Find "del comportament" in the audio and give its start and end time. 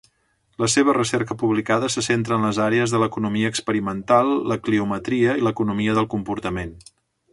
6.01-6.75